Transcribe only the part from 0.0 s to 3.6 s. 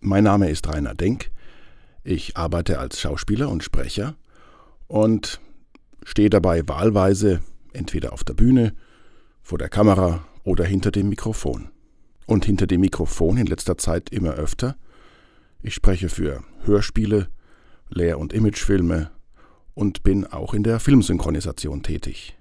Mein Name ist Rainer Denk. Ich arbeite als Schauspieler